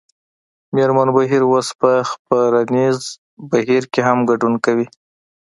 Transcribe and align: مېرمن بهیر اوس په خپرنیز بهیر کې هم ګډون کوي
مېرمن 0.75 1.07
بهیر 1.15 1.43
اوس 1.47 1.67
په 1.79 1.91
خپرنیز 2.09 2.97
بهیر 3.49 3.83
کې 3.93 4.01
هم 4.07 4.19
ګډون 4.29 4.53
کوي 4.65 4.85